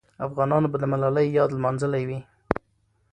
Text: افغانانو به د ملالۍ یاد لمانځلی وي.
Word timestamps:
افغانانو 0.25 0.67
به 0.71 0.77
د 0.79 0.83
ملالۍ 0.93 1.27
یاد 1.37 1.49
لمانځلی 1.57 2.03
وي. 2.09 2.19